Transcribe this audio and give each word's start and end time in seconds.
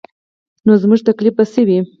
نو 0.65 0.71
زموږ 0.83 0.99
تکلیف 1.09 1.33
به 1.37 1.45
څه 1.53 1.61
وي. 1.67 1.77